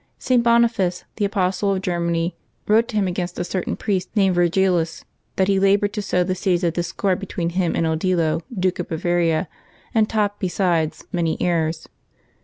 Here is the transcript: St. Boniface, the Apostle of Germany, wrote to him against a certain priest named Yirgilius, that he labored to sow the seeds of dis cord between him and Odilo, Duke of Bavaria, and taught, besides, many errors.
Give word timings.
St. 0.17 0.41
Boniface, 0.41 1.03
the 1.17 1.25
Apostle 1.25 1.75
of 1.75 1.83
Germany, 1.83 2.35
wrote 2.67 2.87
to 2.87 2.95
him 2.95 3.05
against 3.07 3.37
a 3.37 3.43
certain 3.43 3.75
priest 3.75 4.09
named 4.15 4.35
Yirgilius, 4.35 5.03
that 5.35 5.47
he 5.47 5.59
labored 5.59 5.93
to 5.93 6.01
sow 6.01 6.23
the 6.23 6.33
seeds 6.33 6.63
of 6.63 6.73
dis 6.73 6.91
cord 6.91 7.19
between 7.19 7.51
him 7.51 7.75
and 7.75 7.85
Odilo, 7.85 8.41
Duke 8.51 8.79
of 8.79 8.87
Bavaria, 8.89 9.47
and 9.93 10.09
taught, 10.09 10.39
besides, 10.39 11.05
many 11.11 11.39
errors. 11.39 11.87